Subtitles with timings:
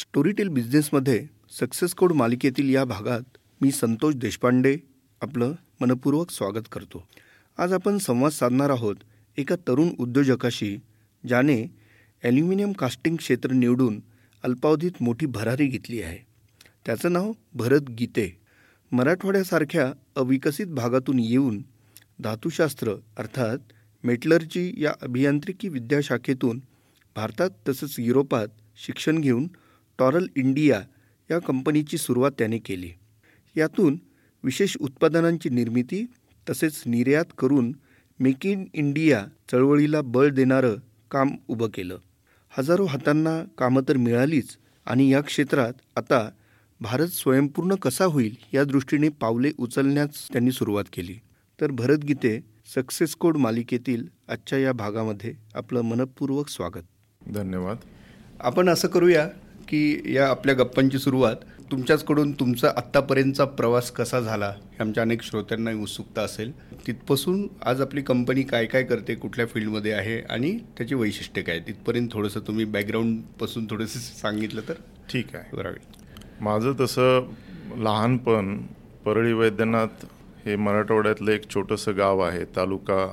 [0.00, 1.26] Storytel बिझनेसमध्ये
[1.60, 4.76] success code मालिकेतील या भागात मी संतोष देशपांडे
[5.22, 7.06] आपलं मनपूर्वक स्वागत करतो.
[7.58, 8.96] आज आपण संवाद साधणार आहोत
[9.36, 10.76] एका तरुण उद्योजकाशी
[11.24, 11.66] ज्याने
[12.22, 14.00] ॲल्युमिनियम कास्टिंग क्षेत्र निवडून
[14.44, 16.18] अल्पावधीत मोठी भरारी घेतली आहे.
[16.86, 18.40] त्याचं नाव भरत गीते.
[18.92, 21.62] मराठवाड्यासारख्या अविकसित भागातून येऊन
[22.22, 23.58] धातुशास्त्र अर्थात
[24.04, 26.60] मेटलर्जी या अभियांत्रिकी विद्याशाखेतून
[27.16, 29.48] भारतात तसंच युरोपात शिक्षण घेऊन
[29.98, 30.82] टॉरल इंडिया
[31.30, 32.90] या कंपनीची सुरुवात त्याने केली.
[33.56, 33.98] यातून
[34.44, 36.06] विशेष उत्पादनांची निर्मिती
[36.50, 37.72] तसेच निर्यात करून
[38.20, 40.74] मेक इन इंडिया चळवळीला बळ देणारं
[41.10, 41.98] काम उभं केलं.
[42.50, 46.30] हजारो हातांना कामं तर मिळालीच आणि या क्षेत्रात आता
[46.80, 51.14] भारत स्वयंपूर्ण कसा होईल या दृष्टीने पावले उचलण्यास त्यांनी सुरुवात केली.
[51.60, 52.40] तर भरत गीते
[52.74, 56.82] सक्सेस कोड मालिकेतील आजच्या या भागामध्ये आपलं मनपूर्वक स्वागत.
[57.34, 57.76] धन्यवाद.
[58.40, 59.28] आपण असं करूया
[59.68, 61.36] की या आपल्या गप्पांची सुरुवात
[61.70, 66.52] तुमच्याचकडून तुमचा आत्तापर्यंतचा प्रवास कसा झाला हे आमच्या अनेक श्रोत्यांना उत्सुकता असेल.
[66.86, 71.58] तिथपासून आज आपली कंपनी काय काय करते कुठल्या फील्डमध्ये आहे आणि त्याची वैशिष्ट्य काय?
[71.58, 74.74] तिथपर्यंत थोडंसं तुम्ही बॅकग्राऊंडपासून थोडंसं सांगितलं तर?
[75.10, 75.56] ठीक आहे.
[75.56, 75.68] बरं.
[75.68, 77.30] होईल माझं तसं
[77.76, 78.56] लहानपण
[79.04, 80.04] परळी वैद्यनाथ
[80.46, 83.06] हे मराठवाड्यातलं एक छोटंसं गाव आहे तालुका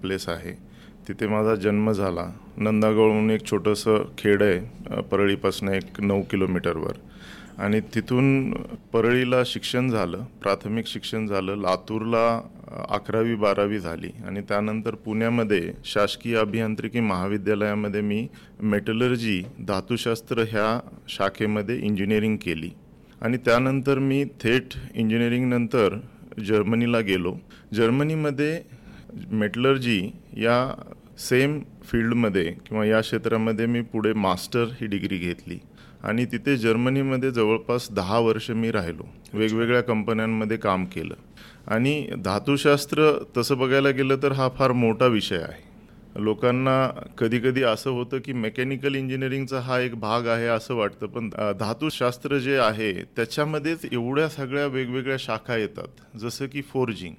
[0.00, 0.67] प्लेस आहे.
[1.08, 2.24] तिथे माझा जन्म झाला.
[2.56, 6.92] नंदागोळ म्हणून एक छोटंसं खेड आहे परळीपासून एक नऊ किलोमीटरवर.
[7.58, 8.50] आणि तिथून
[8.92, 12.26] परळीला शिक्षण झालं प्राथमिक शिक्षण झालं लातूरला
[12.90, 14.10] अकरावी बारावी झाली.
[14.26, 18.26] आणि त्यानंतर पुण्यामध्ये शासकीय अभियांत्रिकी महाविद्यालयामध्ये मी
[18.62, 22.70] मेटलर्जी धातुशास्त्र ह्या शाखेमध्ये इंजिनिअरिंग केली.
[23.22, 25.96] आणि त्यानंतर मी थेट इंजिनिअरिंगनंतर
[26.46, 27.34] जर्मनीला गेलो.
[27.74, 28.60] जर्मनीमध्ये
[29.32, 30.58] मेटलर्जी या
[31.18, 35.58] सेम फील्डमध्ये किंवा या क्षेत्रामध्ये मी पुढे मास्टर ही डिग्री घेतली.
[36.02, 39.08] आणि तिथे जर्मनीमध्ये जवळपास दहा वर्ष मी राहिलो.
[39.34, 41.14] वेगवेगळ्या कंपन्यांमध्ये काम केलं.
[41.66, 45.66] आणि धातुशास्त्र तसं बघायला गेलं तर हा फार मोठा विषय आहे.
[46.16, 51.28] लोकांना कधीकधी असं होतं की मेकॅनिकल इंजिनिअरिंगचा हा एक भाग आहे असं वाटतं पण
[51.60, 57.14] धातुशास्त्र जे आहे त्याच्यामध्येच एवढ्या सगळ्या वेगवेगळ्या शाखा येतात जसं की फोर्जिंग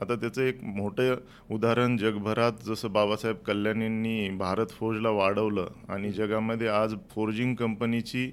[0.00, 1.16] आता त्याचं एक मोठं
[1.50, 8.30] उदाहरण जगभरात जसं बाबासाहेब कल्याणींनी भारत फोर्जला वाढवलं आणि जगामध्ये आज फोर्जिंग कंपनीची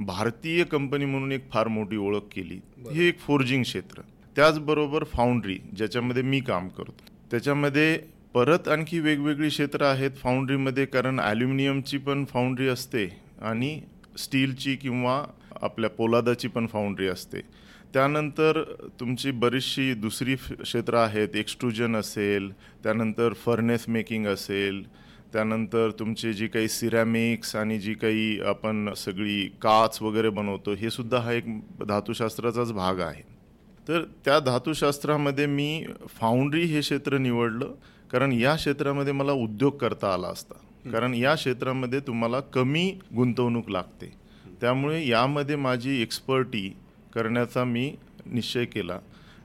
[0.00, 2.58] भारतीय कंपनी म्हणून एक फार मोठी ओळख केली.
[2.92, 4.00] हे एक फोर्जिंग क्षेत्र.
[4.36, 7.04] त्याचबरोबर फाउंड्री ज्याच्यामध्ये मी काम करतो.
[7.30, 7.98] त्याच्यामध्ये
[8.34, 13.06] परत आणखी वेगवेगळी क्षेत्र आहेत फाउंड्रीमध्ये कारण ॲल्युमिनियमची पण फाउंड्री असते
[13.42, 13.80] आणि
[14.18, 15.24] स्टीलची किंवा
[15.62, 17.40] आपल्या पोलादाची पण फाउंड्री असते.
[17.94, 18.62] त्यानंतर
[19.00, 21.36] तुमची बरीचशी दुसरी क्षेत्र आहेत.
[21.36, 24.86] एक्स्ट्रुजन असेल त्यानंतर फर्नेस मेकिंग असेल
[25.32, 31.18] त्यानंतर तुमचे जी काही सिरॅमिक्स आणि जी काही आपण सगळी काच वगैरे बनवतो हे सुद्धा
[31.18, 31.44] हा एक
[31.88, 33.22] धातुशास्त्राचाच भाग आहे.
[33.88, 37.74] तर त्या धातुशास्त्रामध्ये मी फाउंड्री हे क्षेत्र निवडलं
[38.10, 40.90] कारण या क्षेत्रामध्ये मला उद्योग करता आला असता.
[40.90, 44.21] कारण या क्षेत्रामध्ये तुम्हाला कमी गुंतवणूक लागते.
[44.62, 46.76] त्यामुळे यामध्ये माझी एक्सपर्टी
[47.14, 47.96] करण्याचा मी
[48.26, 48.98] निश्चय केला.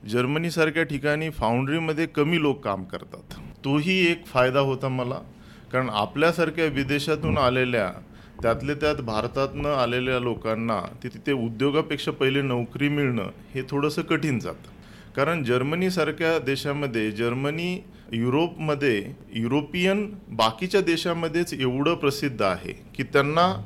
[0.09, 3.39] जर्मनीसारख्या ठिकाणी फाउंड्रीमध्ये कमी लोक काम करतात.
[3.65, 5.19] तोही एक फायदा होता मला.
[5.71, 7.91] कारण आपल्यासारख्या विदेशातून आलेल्या
[8.41, 14.69] त्यातले त्यात भारतातनं आलेल्या लोकांना ते तिथे उद्योगापेक्षा पहिले नोकरी मिळणं हे थोडंसं कठीण जातं.
[15.13, 17.83] कारण जर्मनीसारख्या देशामध्ये जर्मनी
[18.13, 23.65] युरोपमध्ये युरोपियन बाकीच्या देशामध्येच एवढं प्रसिद्ध आहे की त्यांना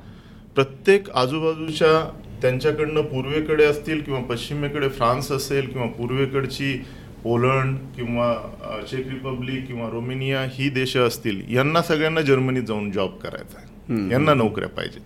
[0.55, 6.73] प्रत्येक आजूबाजूच्या त्यांच्याकडनं पूर्वेकडे असतील किंवा पश्चिमेकडे फ्रान्स असेल किंवा पूर्वेकडची
[7.23, 8.33] पोलंड किंवा
[8.91, 14.09] चेक रिपब्लिक किंवा रोमेनिया ही देश असतील यांना सगळ्यांना जर्मनीत जाऊन जॉब करायचा आहे.
[14.11, 15.01] यांना नोकऱ्या पाहिजेत.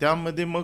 [0.00, 0.62] त्यामध्ये मग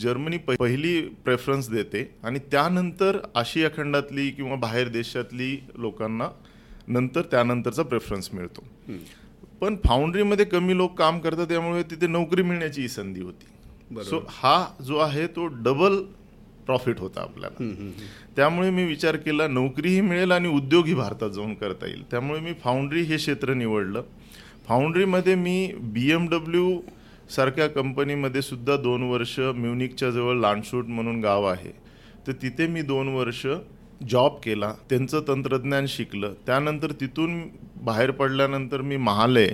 [0.00, 6.28] जर्मनी पहिली प्रेफरन्स देते आणि त्यानंतर आशिया खंडातली किंवा बाहेर देशातली लोकांना
[6.88, 8.64] नंतर त्यानंतरचा प्रेफरन्स मिळतो.
[9.60, 13.46] पण फाउंड्रीमध्ये कमी लोक काम करतात त्यामुळे तिथे नोकरी मिळण्याची संधी होती.
[14.04, 16.02] सो हा जो आहे तो डबल
[16.66, 17.64] प्रॉफिट होता आपल्याला.
[18.36, 22.10] त्यामुळे मी विचार केला नोकरीही मिळेल आणि उद्योगही भारतात जाऊन करता येईल.
[22.10, 24.02] त्यामुळे मी फाउंड्री हे क्षेत्र निवडलं.
[24.68, 26.80] फाउंड्रीमध्ये मी बी एम डब्ल्यू
[27.30, 31.72] सारख्या कंपनीमध्ये सुद्धा दोन वर्ष म्युनिकच्या जवळ लांडशूट म्हणून गाव आहे.
[32.26, 33.46] तर तिथे मी दोन वर्ष
[34.08, 34.74] जॉब केला.
[34.90, 36.34] त्यांचं तंत्रज्ञान शिकलं.
[36.46, 37.42] त्यानंतर तिथून
[37.82, 39.48] बाहेर पडल्यानंतर मी महाले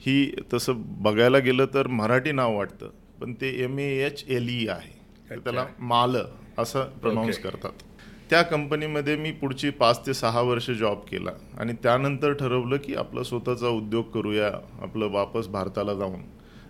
[0.00, 2.90] ही तसं बघायला गेलं तर मराठी नाव वाटतं.
[3.20, 4.98] पण ते M A H L E आहे.
[5.30, 6.16] त्याला माल
[6.58, 7.72] असं प्रोनाऊन्स करतात.
[8.30, 11.30] त्या कंपनीमध्ये मी पुढची पाच ते सहा वर्ष जॉब केला.
[11.58, 14.50] आणि त्यानंतर ठरवलं की आपलं स्वतःचा उद्योग करूया
[14.82, 16.20] आपलं वापस भारताला जाऊन.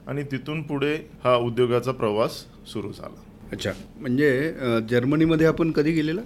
[0.07, 0.95] आणि तिथून पुढे
[1.25, 3.23] हा उद्योगाचा प्रवास सुरू झाला.
[3.53, 3.71] अच्छा.
[3.97, 4.53] म्हणजे
[4.91, 6.21] जर्मनीमध्ये आपण कधी गेलेला?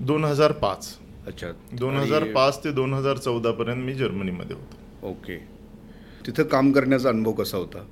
[0.00, 0.98] दोन हजार पाच.
[1.26, 1.48] अच्छा.
[1.72, 5.08] दोन हजार पाच ते दोन हजार चौदा पर्यंत मी जर्मनीमध्ये होतो.
[5.08, 5.36] ओके.
[6.26, 7.86] तिथं काम करण्याचा अनुभव कसा होता?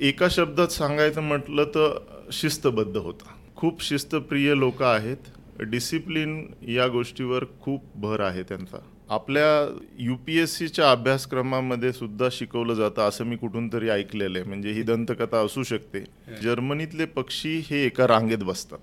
[0.00, 1.98] एका शब्दात सांगायचं म्हटलं तर
[2.32, 3.34] शिस्तबद्ध होता.
[3.56, 5.16] खूप शिस्तप्रिय लोक आहेत.
[5.60, 8.78] डिसिप्लिन या गोष्टीवर खूप भर आहे त्यांचा.
[9.08, 14.48] आपल्या यू पी एस सीच्या अभ्यासक्रमामध्ये सुद्धा शिकवलं जातं असं मी कुठून तरी ऐकलेलं आहे.
[14.48, 16.04] म्हणजे ही दंतकथा असू शकते.
[16.42, 18.78] जर्मनीतले पक्षी हे एका रांगेत बसतात.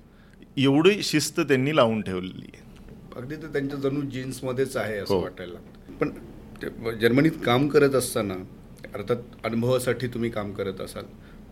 [0.58, 2.64] एवढी शिस्त त्यांनी लावून ठेवलेली आहे.
[3.16, 5.22] अगदी तर त्यांच्या जणू जीन्समध्येच आहे असं हो.
[5.22, 5.94] वाटायला लागतं.
[5.98, 8.36] पण जर्मनीत काम करत असताना
[8.94, 11.04] अर्थात अनुभवासाठी तुम्ही काम करत असाल.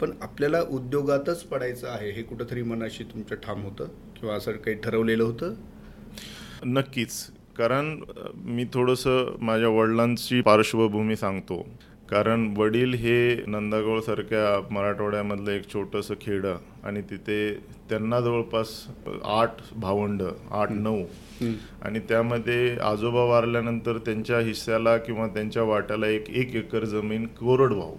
[0.01, 3.85] पण आपल्याला उद्योगातच पडायचं आहे हे कुठंतरी मनाशी तुमचं ठाम होतं?
[3.85, 5.53] किंवा असं काही ठरवलेलं होतं?
[6.63, 7.31] नक्कीच.
[7.57, 8.03] कारण
[8.35, 11.69] मी थोडंसं माझ्या वडिलांची पार्श्वभूमी सांगतो.
[12.11, 17.53] कारण वडील हे नंदागोळसारख्या मराठवाड्यामधलं एक छोटंसं खेडं आणि तिथे
[17.89, 18.67] त्यांना जवळपास
[19.25, 21.03] आठ भावंड आठ नऊ.
[21.81, 27.95] आणि त्यामध्ये आजोबा वारल्यानंतर त्यांच्या हिस्स्याला किंवा त्यांच्या वाट्याला एक एक एकर जमीन कोरडवाहू.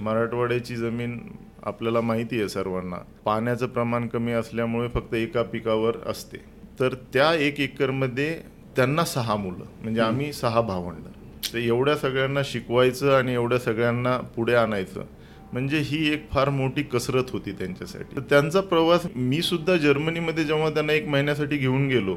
[0.00, 1.18] मराठवाड्याची जमीन
[1.62, 2.96] आपल्याला माहिती आहे सर्वांना.
[3.24, 6.38] पाण्याचं प्रमाण कमी असल्यामुळे फक्त एका पिकावर असते.
[6.80, 8.40] तर त्या एक एकरमध्ये
[8.76, 11.06] त्यांना सहा मुलं म्हणजे आम्ही सहा भावंड.
[11.52, 15.04] तर एवढ्या सगळ्यांना शिकवायचं आणि एवढ्या सगळ्यांना पुढे आणायचं.
[15.52, 18.16] म्हणजे ही एक फार मोठी कसरत होती त्यांच्यासाठी.
[18.16, 22.16] तर त्यांचा प्रवास मी सुद्धा जर्मनीमध्ये जेव्हा त्यांना एक महिन्यासाठी घेऊन गेलो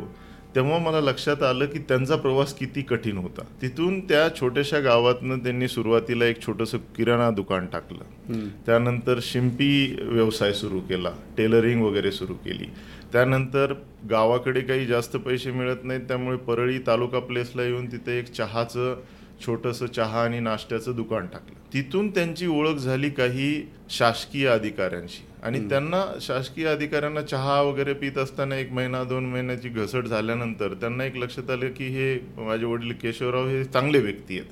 [0.55, 3.41] तेव्हा मला लक्षात आलं की त्यांचा प्रवास किती कठीण होता.
[3.61, 8.47] तिथून त्या छोट्याशा गावातनं त्यांनी सुरुवातीला एक छोटंसं किराणा दुकान टाकलं.
[8.65, 12.65] त्यानंतर शिंपी व्यवसाय सुरू केला टेलरिंग वगैरे सुरू केली.
[13.13, 13.73] त्यानंतर
[14.09, 19.01] गावाकडे काही जास्त पैसे मिळत नाहीत त्यामुळे परळी तालुका प्लेसला येऊन तिथे एक चहाचं
[19.45, 21.73] छोटंसं चहा आणि नाश्त्याचं दुकान टाकलं.
[21.73, 25.23] तिथून त्यांची ओळख झाली काही शासकीय अधिकाऱ्यांशी.
[25.43, 31.05] आणि त्यांना शासकीय अधिकाऱ्यांना चहा वगैरे पित असताना एक महिना दोन महिन्याची घसट झाल्यानंतर त्यांना
[31.05, 34.51] एक लक्षात आलं की हे माझे वडील केशवराव हे चांगले व्यक्ती आहेत.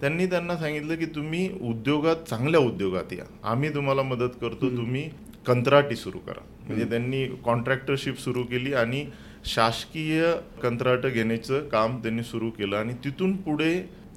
[0.00, 3.24] त्यांनी त्यांना सांगितलं की तुम्ही उद्योगात चांगल्या उद्योगात या.
[3.44, 5.10] आम्ही तुम्हाला मदत करतो तुम्ही
[5.46, 6.42] कंत्राटी सुरू करा.
[6.66, 9.04] म्हणजे त्यांनी कॉन्ट्रॅक्टरशिप सुरू केली आणि
[9.44, 10.32] शासकीय
[10.62, 13.74] कंत्राट घेण्याचं काम त्यांनी सुरू केलं आणि तिथून पुढे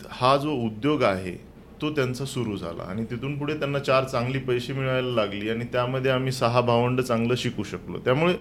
[0.10, 1.36] हा जो उद्योग आहे
[1.82, 2.84] तो त्यांचा सुरू झाला.
[2.84, 7.36] आणि तिथून पुढे त्यांना चार चांगली पैसे मिळायला लागली आणि त्यामध्ये आम्ही सहा भावंड चांगलं
[7.36, 8.00] शिकू शकलो.
[8.00, 8.34] त्यामुळे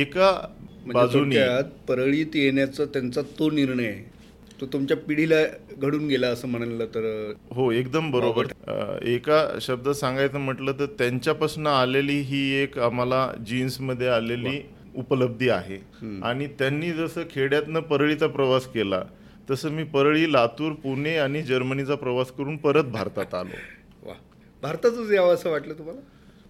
[0.00, 1.36] एका म्हणजे बाजूनी
[1.88, 4.15] परळीत येण्याचा त्यांचा तो निर्णय आहे.
[4.60, 5.36] तो तुमच्या पिढीला
[5.76, 8.46] घडून गेला असं म्हणाल तर हो एकदम बरोबर.
[9.06, 14.60] एका शब्दात सांगायचं म्हटलं तर त्यांच्यापासून आलेली ही एक आम्हाला जीन्समध्ये आलेली
[14.96, 15.78] उपलब्धी आहे.
[16.24, 19.02] आणि त्यांनी जसं खेड्यातनं परळीचा प्रवास केला
[19.50, 23.56] तसं मी परळी लातूर पुणे आणि जर्मनीचा प्रवास करून परत भारतात आलो.
[24.02, 24.14] वा.
[24.62, 26.00] भारतातच यावं असं वाटलं तुम्हाला?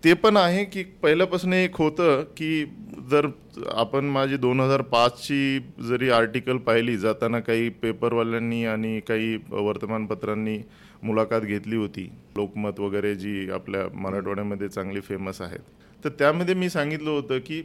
[0.05, 2.65] ते पण आहे की पहिल्यापासून एक होतं की
[3.11, 3.27] जर
[3.73, 5.59] आपण माझी दोन हजार पाचची
[5.89, 10.59] जरी आर्टिकल पाहिली जाताना काही पेपरवाल्यांनी आणि काही वर्तमानपत्रांनी
[11.03, 12.11] मुलाखत घेतली होती.
[12.37, 15.61] लोकमत वगैरे जी आपल्या मराठवाड्यामध्ये चांगली फेमस आहेत.
[16.05, 17.63] तर त्यामध्ये मी सांगितलं होतं की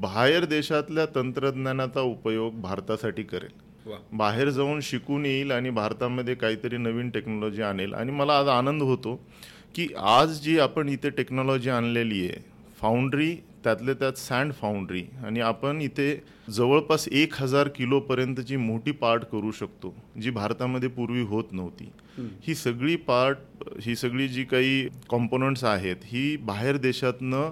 [0.00, 3.92] बाहेर देशातल्या तंत्रज्ञानाचा उपयोग भारतासाठी करेल.
[4.12, 7.94] बाहेर जाऊन शिकून येईल आणि भारतामध्ये काहीतरी नवीन टेक्नॉलॉजी आणेल.
[7.94, 9.20] आणि मला आज आनंद होतो
[9.74, 12.44] की आज जी आपण इथे टेक्नॉलॉजी आणलेली आहे
[12.80, 13.36] फाउंड्री
[13.68, 19.94] त्यातले त्यात सँड फाउंड्री आणि आपण इथे जवळपास एक हजार किलोपर्यंतची मोठी पार्ट करू शकतो
[20.20, 21.88] जी भारतामध्ये पूर्वी होत नव्हती.
[22.42, 27.50] ही सगळी पार्ट ही सगळी जी काही कॉम्पोनंट्स आहेत ही बाहेर देशातनं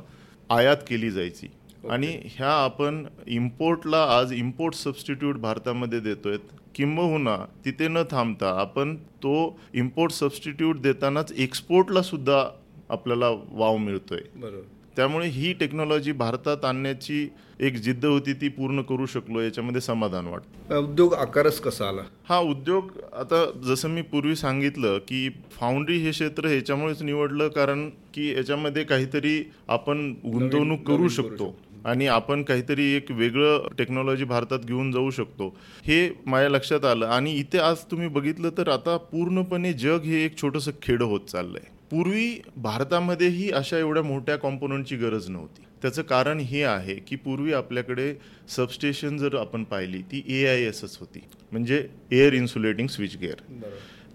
[0.51, 1.47] आयात केली जायची.
[1.91, 6.37] आणि ह्या आपण इम्पोर्टला आज इम्पोर्ट सबस्टिट्यूट भारतामध्ये देतोय.
[6.75, 9.37] किंबहुना तिथे न थांबता आपण तो
[9.75, 12.45] इम्पोर्ट सबस्टिट्यूट देतानाच एक्सपोर्टला सुद्धा
[12.91, 14.21] आपल्याला वाव मिळतोय.
[14.37, 14.75] बरोबर.
[14.97, 17.29] त्यामुळे ही टेक्नॉलॉजी भारतात आणण्याची
[17.61, 20.77] एक जिद्द होती ती पूर्ण करू शकलो याच्यामध्ये समाधान वाटतं.
[20.77, 22.03] उद्योग आकारच कसा आला?
[22.29, 28.33] हा उद्योग आता जसं मी पूर्वी सांगितलं की फाउंड्री हे क्षेत्र ह्याच्यामुळेच निवडलं कारण की
[28.33, 35.11] याच्यामध्ये काहीतरी आपण गुंतवणूक करू शकतो आणि आपण काहीतरी एक वेगळं टेक्नॉलॉजी भारतात घेऊन जाऊ
[35.11, 35.49] शकतो.
[35.85, 40.37] हे माझ्या लक्षात आलं आणि इथे आज तुम्ही बघितलं तर आता पूर्णपणे जग हे एक
[40.43, 41.76] छोटंसं खेडं होत चाललंय.
[41.91, 45.63] पूर्वी भारतामध्येही अशा एवढ्या मोठ्या कॉम्पोनंटची गरज नव्हती.
[45.83, 48.13] त्याचं कारण हे आहे की पूर्वी आपल्याकडे
[48.49, 51.21] सबस्टेशन जर आपण पाहिली ती ए आय एसच होती.
[51.53, 53.43] म्हणजे एअर इन्सुलेटिंग स्विच गेअर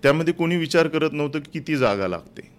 [0.04, 2.50] त्यामध्ये कोणी विचार करत नव्हतं की किती जागा लागते.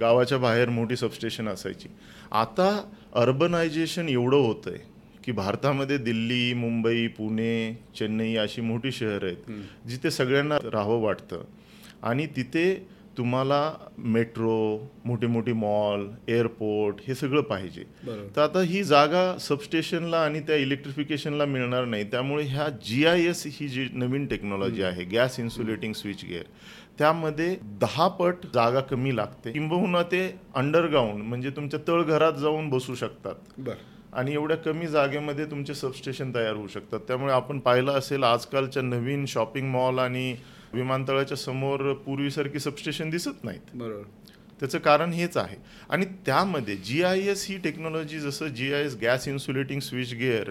[0.00, 1.88] गावाच्या बाहेर मोठी सबस्टेशन असायची.
[2.32, 2.68] आता
[3.14, 4.78] अर्बनायझेशन एवढं होतंय
[5.24, 11.44] की भारतामध्ये दिल्ली मुंबई पुणे चेन्नई अशी मोठी शहरं आहेत जिथे सगळ्यांना राहावं वाटतं.
[12.02, 12.64] आणि तिथे
[13.18, 14.56] तुम्हाला मेट्रो
[15.04, 17.84] मोठी मोठी मॉल एअरपोर्ट हे सगळं पाहिजे.
[18.36, 22.04] तर आता ही जागा सबस्टेशनला आणि त्या इलेक्ट्रिफिकेशनला मिळणार नाही.
[22.04, 26.44] त्यामुळे ह्या जी आय एस ही जी नवीन टेक्नॉलॉजी आहे गॅस इन्सुलेटिंग स्विच गेअर
[26.98, 29.52] त्यामध्ये दहा पट जागा कमी लागते.
[29.52, 33.68] किंबहुना ते अंडरग्राऊंड म्हणजे तुमच्या तळघरात जाऊन बसू शकतात.
[34.12, 37.00] आणि एवढ्या कमी जागेमध्ये तुमचे सबस्टेशन तयार होऊ शकतात.
[37.08, 40.34] त्यामुळे आपण पाहिलं असेल आजकालच्या नवीन शॉपिंग मॉल आणि
[40.74, 43.74] विमानतळाच्या समोर पूर्वीसारखी सबस्टेशन दिसत नाहीत.
[43.74, 44.02] बरोबर.
[44.60, 45.56] त्याचं कारण हेच आहे.
[45.90, 49.80] आणि त्यामध्ये जी आय एस ही टेक्नॉलॉजी जसं G I S gas insulating
[50.14, 50.50] switchgear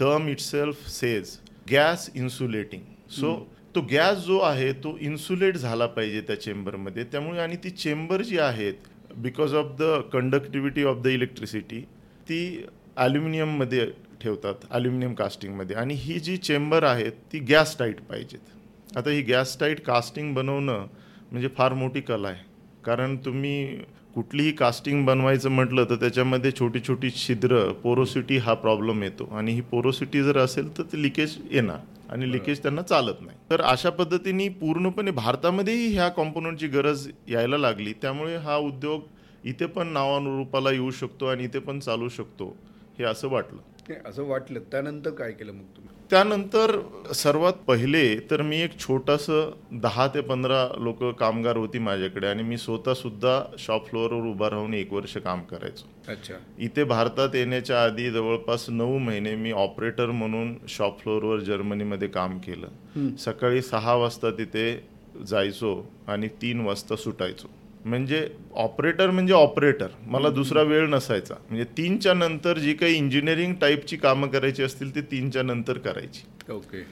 [0.00, 1.36] term itself says
[1.70, 3.34] gas insulating so
[3.74, 8.38] तो गॅस जो आहे तो इन्सुलेट झाला पाहिजे त्या चेंबरमध्ये त्यामुळे आणि ती चेंबर जी
[8.38, 11.80] आहेत because of the conductivity of the electricity
[12.28, 13.86] ती ॲल्युमिनियममध्ये
[14.20, 18.52] ठेवतात ॲल्युमिनियम कास्टिंगमध्ये आणि ही जी चेंबर आहेत ती गॅस टाईट पाहिजेत.
[18.96, 20.86] आता ही गॅस टाईट कास्टिंग बनवणं
[21.32, 22.44] म्हणजे फार मोठी कला आहे.
[22.84, 23.76] कारण तुम्ही
[24.14, 29.28] कुठलीही कास्टिंग बनवायचं म्हटलं तर त्याच्यामध्ये छोटी छोटी छिद्र पोरोसिटी हा प्रॉब्लेम येतो.
[29.32, 31.78] आणि ही पोरोसिटी जर असेल तर ते लिकेज येणार
[32.12, 33.38] आणि लिकेज त्यांना चालत नाही.
[33.50, 37.92] तर अशा पद्धतीने पूर्णपणे भारतामध्येही ह्या कॉम्पोनंटची गरज यायला लागली.
[37.92, 39.02] त्यामुळे हा उद्योग
[39.44, 42.56] इथे पण नावानुरूपाला येऊ शकतो आणि इथे पण चालू शकतो
[42.98, 43.58] हे असं वाटलं.
[44.06, 44.60] असं वाटलं.
[44.60, 45.88] त्यानंतर काय केलं मग तुम्ही?
[46.10, 46.80] त्यानंतर
[47.14, 52.56] सर्वात पहिले तर मी एक छोटंसं दहा ते पंधरा लोक कामगार होती माझ्याकडे आणि मी
[52.56, 56.12] स्वतः सुद्धा शॉप फ्लोअरवर उभा राहून एक वर्ष काम करायचो.
[56.12, 56.34] अच्छा.
[56.58, 63.16] इथे भारतात येण्याच्या आधी जवळपास नऊ महिने मी ऑपरेटर म्हणून शॉप फ्लोअरवर जर्मनीमध्ये काम केलं.
[63.16, 64.84] सकाळी सहा वाजता तिथे
[65.26, 67.50] जायचो आणि तीन वाजता सुटायचो.
[67.84, 69.86] म्हणजे ऑपरेटर म्हणजे ऑपरेटर.
[70.06, 71.34] मला दुसरा वेळ नसायचा.
[71.50, 76.52] म्हणजे तीनच्या नंतर जी काही इंजिनिअरिंग टाईपची कामं करायची असतील ती तीनच्या नंतर करायची.
[76.52, 76.82] ओके.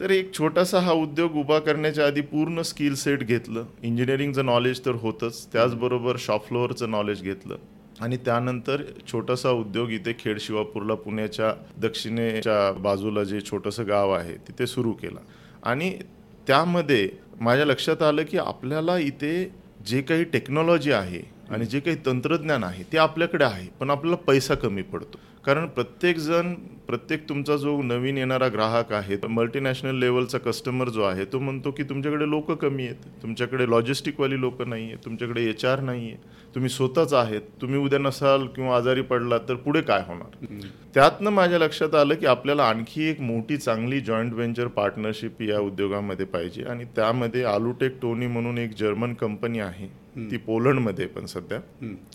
[0.00, 3.64] तर एक छोटासा हा उद्योग उभा करण्याच्या आधी पूर्ण स्किल सेट घेतलं.
[3.82, 5.52] इंजिनिअरिंगचं नॉलेज तर होतंच.
[5.52, 7.56] त्याचबरोबर शॉप फ्लोअरचं नॉलेज घेतलं.
[8.00, 14.66] आणि त्यानंतर छोटासा उद्योग इथे खेड शिवापूरला पुण्याच्या दक्षिणेच्या बाजूला जे छोटंसं गाव आहे तिथे
[14.66, 15.20] सुरू केला.
[15.62, 15.98] आणि
[16.46, 17.10] त्यामध्ये
[17.40, 21.20] माझ्या लक्षात आलं की आपल्याला इथे जे काही टेक्नॉलॉजी आहे
[21.50, 25.18] आणि जे काही तंत्रज्ञान आहे ते आपल्याकडे आहे पण आपल्याला पैसा कमी पडतो.
[25.44, 26.52] कारण प्रत्येकजण
[26.86, 31.82] प्रत्येक तुमचा जो नवीन येणारा ग्राहक आहे मल्टीनॅशनल लेवलचा कस्टमर जो आहे तो म्हणतो की
[31.82, 32.96] तुमच्याकडे लोक कमी आहेत.
[33.22, 37.40] तुमच्याकडे लॉजिस्टिकवाली लोक नाही आहे तुमच्याकडे एच आर नाही आहे तुम्ही स्वतःच आहेत.
[37.62, 40.54] तुम्ही उद्या नसाल किंवा आजारी पडलात तर पुढे काय होणार?
[40.94, 46.26] त्यातनं माझ्या लक्षात आलं की आपल्याला आणखी एक मोठी चांगली जॉईंट व्हेंचर पार्टनरशिप या उद्योगामध्ये
[46.26, 46.62] पाहिजे.
[46.62, 49.88] आणि त्यामध्ये आलुटेक टोनी म्हणून एक जर्मन कंपनी आहे.
[50.16, 51.58] ती पोलंडमध्ये पण सध्या.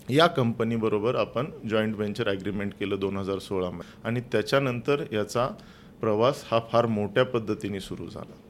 [0.10, 4.02] या कंपनी बरोबर आपण जॉईंट व्हेंचर अग्रीमेंट केलं दोन हजार सोळामध्ये.
[4.04, 5.48] आणि त्याच्यानंतर याचा
[6.00, 8.38] प्रवास हा फार मोठ्या पद्धतीने सुरू झाला.